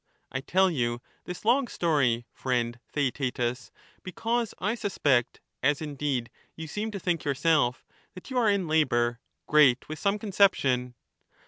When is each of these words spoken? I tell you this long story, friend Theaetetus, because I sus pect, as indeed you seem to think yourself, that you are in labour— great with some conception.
I 0.31 0.41
tell 0.41 0.71
you 0.71 0.99
this 1.25 1.45
long 1.45 1.67
story, 1.67 2.25
friend 2.33 2.79
Theaetetus, 2.91 3.69
because 4.01 4.55
I 4.57 4.73
sus 4.73 4.97
pect, 4.97 5.41
as 5.61 5.79
indeed 5.79 6.31
you 6.55 6.65
seem 6.65 6.89
to 6.89 6.99
think 6.99 7.23
yourself, 7.23 7.85
that 8.15 8.31
you 8.31 8.37
are 8.39 8.49
in 8.49 8.67
labour— 8.67 9.19
great 9.45 9.87
with 9.87 9.99
some 9.99 10.17
conception. 10.17 10.95